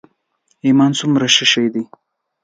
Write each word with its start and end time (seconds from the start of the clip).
ایمان 0.65 0.91
څومره 0.99 1.27
ښه 1.35 1.45
شی 1.51 1.65
دی. 1.73 1.83